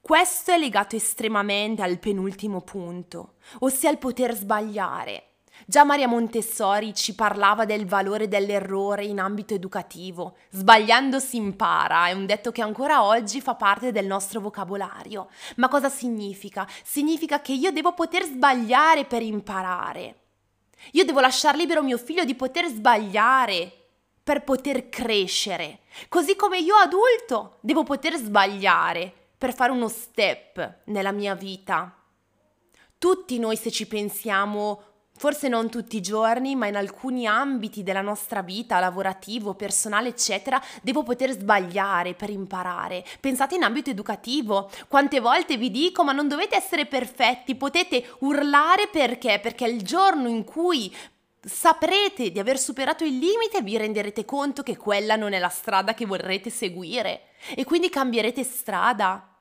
Questo 0.00 0.52
è 0.52 0.58
legato 0.58 0.96
estremamente 0.96 1.82
al 1.82 1.98
penultimo 1.98 2.62
punto, 2.62 3.34
ossia 3.60 3.90
il 3.90 3.98
poter 3.98 4.34
sbagliare. 4.34 5.24
Già 5.66 5.84
Maria 5.84 6.06
Montessori 6.06 6.94
ci 6.94 7.14
parlava 7.14 7.64
del 7.64 7.84
valore 7.84 8.28
dell'errore 8.28 9.04
in 9.04 9.18
ambito 9.18 9.54
educativo. 9.54 10.36
Sbagliando 10.50 11.18
si 11.18 11.36
impara, 11.36 12.06
è 12.06 12.12
un 12.12 12.26
detto 12.26 12.52
che 12.52 12.62
ancora 12.62 13.04
oggi 13.04 13.40
fa 13.40 13.54
parte 13.54 13.92
del 13.92 14.06
nostro 14.06 14.40
vocabolario. 14.40 15.28
Ma 15.56 15.68
cosa 15.68 15.88
significa? 15.88 16.66
Significa 16.84 17.40
che 17.40 17.52
io 17.52 17.72
devo 17.72 17.92
poter 17.92 18.24
sbagliare 18.24 19.04
per 19.04 19.20
imparare. 19.20 20.27
Io 20.92 21.04
devo 21.04 21.20
lasciar 21.20 21.56
libero 21.56 21.82
mio 21.82 21.98
figlio 21.98 22.24
di 22.24 22.34
poter 22.34 22.66
sbagliare 22.66 23.72
per 24.22 24.44
poter 24.44 24.88
crescere, 24.88 25.80
così 26.08 26.36
come 26.36 26.58
io 26.58 26.74
adulto 26.76 27.56
devo 27.60 27.82
poter 27.82 28.16
sbagliare 28.16 29.12
per 29.38 29.54
fare 29.54 29.72
uno 29.72 29.88
step 29.88 30.80
nella 30.84 31.12
mia 31.12 31.34
vita. 31.34 31.94
Tutti 32.98 33.38
noi, 33.38 33.56
se 33.56 33.70
ci 33.70 33.86
pensiamo, 33.86 34.87
forse 35.18 35.48
non 35.48 35.68
tutti 35.68 35.96
i 35.96 36.00
giorni, 36.00 36.54
ma 36.56 36.66
in 36.66 36.76
alcuni 36.76 37.26
ambiti 37.26 37.82
della 37.82 38.00
nostra 38.00 38.40
vita, 38.40 38.78
lavorativo, 38.78 39.54
personale, 39.54 40.08
eccetera, 40.08 40.62
devo 40.80 41.02
poter 41.02 41.32
sbagliare 41.32 42.14
per 42.14 42.30
imparare. 42.30 43.04
Pensate 43.20 43.56
in 43.56 43.64
ambito 43.64 43.90
educativo, 43.90 44.70
quante 44.88 45.20
volte 45.20 45.56
vi 45.56 45.70
dico, 45.70 46.04
ma 46.04 46.12
non 46.12 46.28
dovete 46.28 46.56
essere 46.56 46.86
perfetti, 46.86 47.56
potete 47.56 48.04
urlare 48.20 48.88
perché? 48.88 49.40
Perché 49.42 49.66
il 49.66 49.82
giorno 49.82 50.28
in 50.28 50.44
cui 50.44 50.94
saprete 51.40 52.30
di 52.30 52.38
aver 52.38 52.58
superato 52.58 53.04
il 53.04 53.18
limite 53.18 53.62
vi 53.62 53.76
renderete 53.76 54.24
conto 54.24 54.62
che 54.62 54.76
quella 54.76 55.16
non 55.16 55.32
è 55.32 55.38
la 55.38 55.48
strada 55.48 55.94
che 55.94 56.06
vorrete 56.06 56.50
seguire 56.50 57.28
e 57.54 57.64
quindi 57.64 57.88
cambierete 57.88 58.42
strada. 58.42 59.34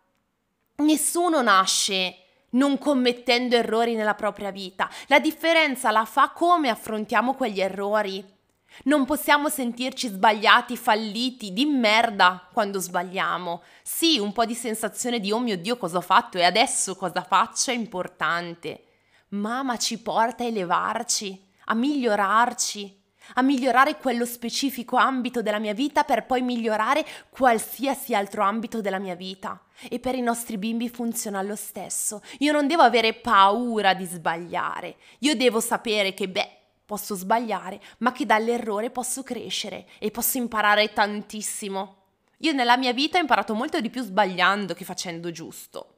Nessuno 0.78 1.42
nasce 1.42 2.27
non 2.52 2.78
commettendo 2.78 3.56
errori 3.56 3.96
nella 3.96 4.16
propria 4.16 4.52
vita. 4.52 4.90
La 5.08 5.20
differenza 5.20 5.92
la 5.92 6.06
fa 6.06 6.30
come 6.30 6.70
affrontiamo 6.70 7.34
quegli 7.34 7.60
errori. 7.60 8.36
Non 8.84 9.06
possiamo 9.06 9.50
sentirci 9.50 10.08
sbagliati, 10.08 10.78
falliti, 10.78 11.52
di 11.52 11.66
merda 11.66 12.48
quando 12.54 12.80
sbagliamo. 12.80 13.64
Sì, 13.82 14.20
un 14.20 14.34
po' 14.34 14.46
di 14.46 14.54
sensazione 14.54 15.20
di 15.20 15.32
oh 15.32 15.40
mio 15.40 15.58
Dio 15.58 15.78
cosa 15.78 15.98
ho 15.98 16.02
fatto 16.02 16.38
e 16.38 16.44
adesso 16.44 16.96
cosa 16.96 17.24
faccio 17.24 17.72
è 17.72 17.74
importante. 17.74 18.84
Ma 19.30 19.76
ci 19.78 20.00
porta 20.00 20.44
a 20.44 20.48
elevarci, 20.48 21.50
a 21.66 21.74
migliorarci, 21.74 23.02
a 23.36 23.42
migliorare 23.42 23.98
quello 23.98 24.26
specifico 24.26 24.96
ambito 24.96 25.42
della 25.42 25.60
mia 25.60 25.74
vita 25.74 26.04
per 26.04 26.26
poi 26.26 26.42
migliorare 26.42 27.06
qualsiasi 27.30 28.16
altro 28.16 28.44
ambito 28.44 28.82
della 28.82 29.00
mia 29.00 29.16
vita. 29.16 29.62
E 29.90 30.00
per 30.00 30.16
i 30.16 30.22
nostri 30.22 30.58
bimbi 30.58 30.90
funziona 30.90 31.42
lo 31.42 31.56
stesso. 31.56 32.22
Io 32.40 32.52
non 32.52 32.68
devo 32.68 32.82
avere 32.82 33.14
paura 33.14 33.94
di 33.94 34.06
sbagliare. 34.06 34.96
Io 35.20 35.36
devo 35.36 35.60
sapere 35.60 36.14
che, 36.14 36.28
beh, 36.28 36.58
posso 36.86 37.16
sbagliare, 37.16 37.80
ma 38.00 38.12
che 38.12 38.26
dall'errore 38.26 38.90
posso 38.90 39.22
crescere 39.22 39.88
e 40.00 40.10
posso 40.10 40.38
imparare 40.38 40.94
tantissimo. 40.94 41.96
Io 42.40 42.54
nella 42.54 42.78
mia 42.78 42.94
vita 42.94 43.18
ho 43.18 43.22
imparato 43.22 43.54
molto 43.54 43.82
di 43.82 43.90
più 43.90 44.02
sbagliando 44.04 44.74
che 44.74 44.86
facendo 44.86 45.32
giusto. 45.32 45.94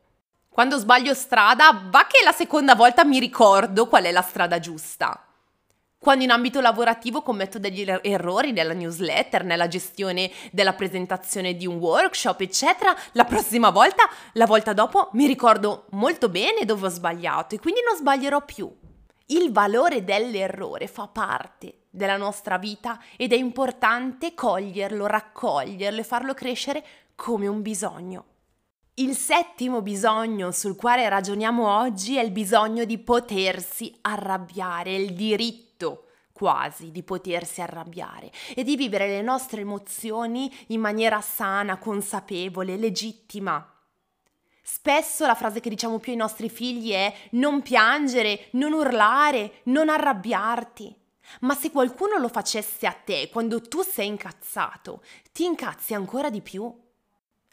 Quando 0.50 0.77
sbaglio 0.77 1.13
strada, 1.13 1.83
va 1.89 2.07
che 2.07 2.24
la 2.24 2.31
seconda 2.31 2.75
volta 2.75 3.05
mi 3.05 3.19
ricordo 3.19 3.88
qual 3.88 4.03
è 4.03 4.12
la 4.12 4.21
strada 4.21 4.59
giusta. 4.59 5.28
Quando 6.01 6.24
in 6.24 6.32
ambito 6.32 6.62
lavorativo 6.62 7.22
commetto 7.22 7.60
degli 7.60 7.82
er-, 7.82 8.00
errori 8.03 8.53
nella 8.53 8.72
newsletter, 8.72 9.44
nella 9.44 9.68
gestione 9.68 10.32
della 10.50 10.72
presentazione 10.72 11.56
di 11.56 11.68
un 11.68 11.75
workshop, 11.75 12.39
eccetera, 12.39 12.96
la 13.12 13.25
prossima 13.25 13.70
volta, 13.70 14.03
la 14.34 14.46
volta 14.46 14.72
dopo, 14.72 15.10
mi 15.13 15.27
ricordo 15.27 15.88
molto 15.89 16.29
bene 16.29 16.63
dove 16.63 16.86
ho 16.86 16.89
sbagliato 16.89 17.56
e 17.56 17.60
quindi 17.60 17.82
non 17.86 17.98
sbaglierò 17.98 18.46
più. 18.46 18.74
Il 19.25 19.51
valore 19.51 20.06
dell'errore 20.06 20.88
fa 20.88 21.08
parte 21.08 21.79
della 21.89 22.15
nostra 22.15 22.58
vita 22.58 22.98
ed 23.18 23.34
è 23.34 23.36
importante 23.36 24.34
coglierlo, 24.34 25.06
raccoglierlo 25.06 26.00
e 26.00 26.06
farlo 26.06 26.34
crescere 26.34 26.82
come 27.13 27.46
un 27.46 27.62
bisogno. 27.62 28.25
Il 28.94 29.18
settimo 29.18 29.82
bisogno 29.82 30.51
sul 30.51 30.77
quale 30.77 31.10
ragioniamo 31.10 31.77
oggi 31.77 32.15
è 32.15 32.22
il 32.22 32.32
bisogno 32.32 32.86
di 32.86 32.98
potersi 33.00 33.98
arrabbiare, 34.01 34.96
il 34.96 35.13
diritto 35.13 35.68
quasi 36.39 36.91
di 36.91 37.03
potersi 37.03 37.60
arrabbiare 37.60 38.31
e 38.55 38.63
di 38.63 38.77
vivere 38.77 39.10
le 39.10 39.22
nostre 39.22 39.60
emozioni 39.60 40.50
in 40.67 40.79
maniera 40.79 41.19
sana, 41.19 41.77
consapevole, 41.77 42.77
legittima. 42.77 43.69
Spesso 44.63 45.25
la 45.25 45.36
frase 45.36 45.60
che 45.60 45.67
diciamo 45.67 46.00
più 46.00 46.13
ai 46.13 46.17
nostri 46.17 46.50
figli 46.50 46.91
è 46.91 47.13
non 47.31 47.62
piangere, 47.62 48.48
non 48.51 48.72
urlare, 48.72 49.60
non 49.63 49.89
arrabbiarti. 49.89 50.96
Ma 51.41 51.55
se 51.55 51.72
qualcuno 51.72 52.17
lo 52.17 52.29
facesse 52.29 52.88
a 52.88 52.93
te 52.93 53.27
quando 53.29 53.62
tu 53.62 53.81
sei 53.81 54.08
incazzato, 54.08 55.03
ti 55.34 55.43
incazzi 55.43 55.93
ancora 55.93 56.29
di 56.29 56.39
più. 56.39 56.74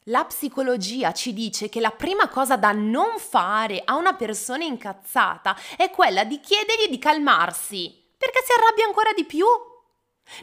La 0.04 0.24
psicologia 0.26 1.12
ci 1.12 1.32
dice 1.32 1.68
che 1.68 1.80
la 1.80 1.90
prima 1.90 2.28
cosa 2.28 2.56
da 2.56 2.70
non 2.70 3.18
fare 3.18 3.82
a 3.84 3.96
una 3.96 4.14
persona 4.14 4.62
incazzata 4.62 5.56
è 5.76 5.90
quella 5.90 6.22
di 6.22 6.38
chiedergli 6.38 6.88
di 6.88 6.98
calmarsi, 6.98 8.04
perché 8.26 8.42
si 8.44 8.52
arrabbia 8.58 8.86
ancora 8.86 9.12
di 9.12 9.24
più. 9.24 9.46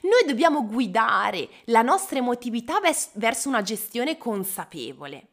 Noi 0.03 0.23
dobbiamo 0.25 0.65
guidare 0.65 1.49
la 1.65 1.81
nostra 1.81 2.17
emotività 2.17 2.79
verso 2.79 3.49
una 3.49 3.61
gestione 3.61 4.17
consapevole, 4.17 5.27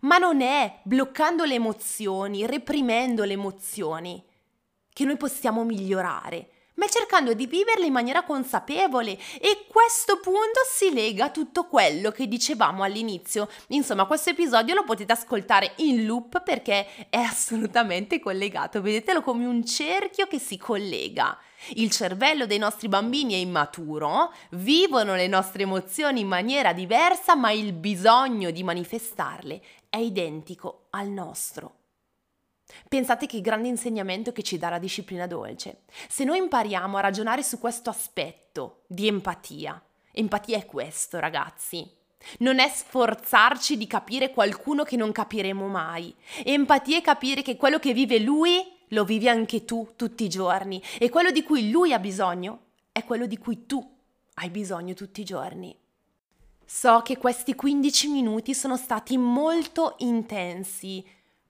ma 0.00 0.16
non 0.18 0.40
è 0.40 0.78
bloccando 0.84 1.44
le 1.44 1.54
emozioni, 1.54 2.46
reprimendo 2.46 3.24
le 3.24 3.32
emozioni, 3.32 4.24
che 4.92 5.04
noi 5.04 5.16
possiamo 5.16 5.64
migliorare 5.64 6.50
ma 6.76 6.86
cercando 6.88 7.34
di 7.34 7.46
viverle 7.46 7.86
in 7.86 7.92
maniera 7.92 8.22
consapevole 8.22 9.18
e 9.40 9.66
questo 9.68 10.18
punto 10.20 10.60
si 10.70 10.92
lega 10.92 11.26
a 11.26 11.30
tutto 11.30 11.66
quello 11.66 12.10
che 12.10 12.26
dicevamo 12.26 12.82
all'inizio. 12.82 13.48
Insomma, 13.68 14.06
questo 14.06 14.30
episodio 14.30 14.74
lo 14.74 14.84
potete 14.84 15.12
ascoltare 15.12 15.72
in 15.76 16.06
loop 16.06 16.42
perché 16.42 17.08
è 17.10 17.18
assolutamente 17.18 18.20
collegato, 18.20 18.80
vedetelo 18.80 19.22
come 19.22 19.46
un 19.46 19.64
cerchio 19.64 20.26
che 20.26 20.38
si 20.38 20.56
collega. 20.56 21.38
Il 21.74 21.90
cervello 21.90 22.46
dei 22.46 22.58
nostri 22.58 22.88
bambini 22.88 23.34
è 23.34 23.38
immaturo, 23.38 24.32
vivono 24.50 25.14
le 25.14 25.26
nostre 25.26 25.62
emozioni 25.62 26.20
in 26.20 26.28
maniera 26.28 26.72
diversa, 26.72 27.34
ma 27.34 27.50
il 27.50 27.72
bisogno 27.72 28.50
di 28.50 28.62
manifestarle 28.62 29.60
è 29.88 29.96
identico 29.96 30.86
al 30.90 31.08
nostro. 31.08 31.85
Pensate 32.88 33.26
che 33.26 33.40
grande 33.40 33.68
insegnamento 33.68 34.32
che 34.32 34.42
ci 34.42 34.58
dà 34.58 34.68
la 34.68 34.78
disciplina 34.78 35.26
dolce. 35.26 35.82
Se 36.08 36.24
noi 36.24 36.38
impariamo 36.38 36.96
a 36.96 37.00
ragionare 37.00 37.42
su 37.42 37.58
questo 37.58 37.90
aspetto 37.90 38.82
di 38.86 39.06
empatia, 39.06 39.80
empatia 40.12 40.58
è 40.58 40.66
questo, 40.66 41.18
ragazzi. 41.18 41.88
Non 42.38 42.58
è 42.58 42.68
sforzarci 42.68 43.76
di 43.76 43.86
capire 43.86 44.30
qualcuno 44.30 44.82
che 44.82 44.96
non 44.96 45.12
capiremo 45.12 45.68
mai. 45.68 46.14
Empatia 46.44 46.98
è 46.98 47.02
capire 47.02 47.42
che 47.42 47.56
quello 47.56 47.78
che 47.78 47.92
vive 47.92 48.18
lui 48.18 48.74
lo 48.90 49.04
vivi 49.04 49.28
anche 49.28 49.64
tu 49.64 49.92
tutti 49.96 50.24
i 50.24 50.28
giorni 50.28 50.82
e 50.98 51.08
quello 51.08 51.30
di 51.30 51.42
cui 51.42 51.70
lui 51.70 51.92
ha 51.92 51.98
bisogno 51.98 52.60
è 52.92 53.04
quello 53.04 53.26
di 53.26 53.38
cui 53.38 53.66
tu 53.66 53.94
hai 54.34 54.50
bisogno 54.50 54.94
tutti 54.94 55.20
i 55.20 55.24
giorni. 55.24 55.76
So 56.64 57.00
che 57.02 57.16
questi 57.16 57.54
15 57.54 58.08
minuti 58.08 58.52
sono 58.52 58.76
stati 58.76 59.16
molto 59.16 59.94
intensi, 59.98 61.04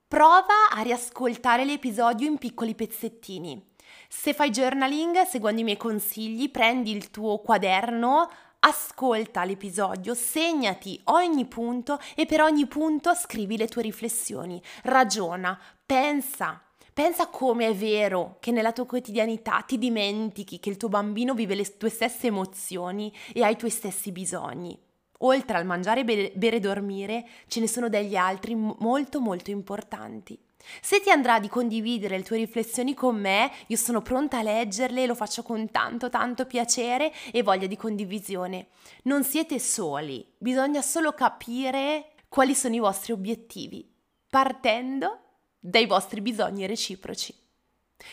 Prova 0.09 0.69
a 0.71 0.83
riascoltare 0.83 1.65
l'episodio 1.65 2.29
in 2.29 2.39
piccoli 2.39 2.77
pezzettini. 2.77 3.61
Se 4.09 4.33
fai 4.33 4.51
journaling, 4.51 5.23
seguendo 5.23 5.63
i 5.63 5.65
miei 5.65 5.77
consigli, 5.77 6.49
prendi 6.49 6.93
il 6.93 7.11
tuo 7.11 7.39
quaderno, 7.39 8.31
ascolta 8.61 9.45
l'episodio, 9.45 10.15
segnati 10.15 11.01
ogni 11.07 11.47
punto 11.47 11.99
e 12.15 12.25
per 12.25 12.41
ogni 12.41 12.67
punto 12.67 13.15
scrivi 13.15 13.57
le 13.57 13.67
tue 13.67 13.83
riflessioni. 13.83 14.63
Ragiona, 14.85 15.59
pensa. 15.85 16.63
Pensa 16.95 17.27
come 17.27 17.67
è 17.67 17.75
vero 17.75 18.37
che 18.39 18.53
nella 18.53 18.71
tua 18.71 18.87
quotidianità 18.87 19.61
ti 19.67 19.77
dimentichi 19.77 20.61
che 20.61 20.71
il 20.71 20.77
tuo 20.77 20.89
bambino 20.89 21.35
vive 21.35 21.57
le 21.57 21.77
tue 21.77 21.91
stesse 21.91 22.29
emozioni 22.29 23.13
e 23.35 23.43
ha 23.43 23.49
i 23.49 23.57
tuoi 23.57 23.73
stessi 23.73 24.13
bisogni. 24.13 24.86
Oltre 25.21 25.57
al 25.57 25.67
mangiare, 25.67 26.05
bere 26.05 26.57
e 26.57 26.61
dormire, 26.61 27.27
ce 27.47 27.61
ne 27.61 27.69
sono 27.69 27.89
degli 27.89 28.17
altri 28.17 28.55
molto 28.55 29.21
molto 29.21 29.51
importanti. 29.51 30.39
Se 30.81 31.01
ti 31.01 31.11
andrà 31.11 31.39
di 31.39 31.49
condividere 31.49 32.17
le 32.17 32.25
tue 32.25 32.39
riflessioni 32.39 32.93
con 32.95 33.17
me, 33.17 33.53
io 33.69 33.77
sono 33.77 34.03
pronta 34.03 34.39
a 34.39 34.43
leggerle 34.43 35.07
lo 35.07 35.15
faccio 35.15 35.43
con 35.43 35.71
tanto 35.71 36.09
tanto 36.09 36.45
piacere 36.47 37.13
e 37.33 37.43
voglia 37.43 37.67
di 37.67 37.77
condivisione. 37.77 38.69
Non 39.05 39.23
siete 39.23 39.59
soli, 39.59 40.27
bisogna 40.37 40.83
solo 40.83 41.13
capire 41.13 42.13
quali 42.29 42.55
sono 42.55 42.75
i 42.75 42.81
vostri 42.81 43.13
obiettivi, 43.13 43.89
partendo 44.29 45.21
dai 45.61 45.87
vostri 45.87 46.21
bisogni 46.21 46.67
reciproci. 46.67 47.46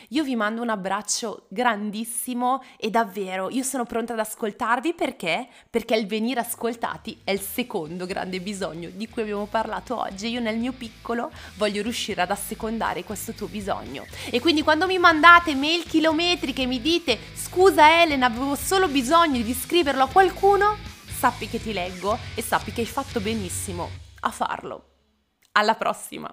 Io 0.09 0.23
vi 0.23 0.35
mando 0.35 0.61
un 0.61 0.69
abbraccio 0.69 1.45
grandissimo 1.49 2.63
e 2.77 2.89
davvero 2.89 3.49
io 3.49 3.63
sono 3.63 3.85
pronta 3.85 4.13
ad 4.13 4.19
ascoltarvi 4.19 4.93
perché? 4.93 5.47
Perché 5.69 5.95
il 5.95 6.07
venire 6.07 6.39
ascoltati 6.39 7.19
è 7.23 7.31
il 7.31 7.39
secondo 7.39 8.05
grande 8.05 8.39
bisogno 8.39 8.89
di 8.89 9.09
cui 9.09 9.23
abbiamo 9.23 9.45
parlato 9.45 9.99
oggi. 9.99 10.29
Io 10.29 10.39
nel 10.39 10.57
mio 10.57 10.71
piccolo 10.71 11.31
voglio 11.55 11.81
riuscire 11.81 12.21
ad 12.21 12.31
assecondare 12.31 13.03
questo 13.03 13.33
tuo 13.33 13.47
bisogno. 13.47 14.05
E 14.29 14.39
quindi 14.39 14.61
quando 14.61 14.87
mi 14.87 14.97
mandate 14.97 15.55
mail 15.55 15.83
chilometriche 15.83 16.63
e 16.63 16.67
mi 16.67 16.81
dite 16.81 17.17
scusa 17.33 18.01
Elena, 18.01 18.27
avevo 18.27 18.55
solo 18.55 18.87
bisogno 18.87 19.41
di 19.41 19.53
scriverlo 19.53 20.03
a 20.03 20.09
qualcuno, 20.09 20.77
sappi 21.05 21.47
che 21.47 21.61
ti 21.61 21.73
leggo 21.73 22.17
e 22.35 22.41
sappi 22.41 22.71
che 22.71 22.81
hai 22.81 22.87
fatto 22.87 23.19
benissimo 23.19 23.89
a 24.21 24.31
farlo. 24.31 24.89
Alla 25.53 25.75
prossima! 25.75 26.31